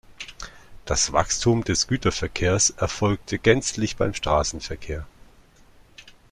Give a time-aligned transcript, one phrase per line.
[0.83, 5.05] Das Wachstum des Güterverkehrs erfolgte gänzlich beim Straßenverkehr.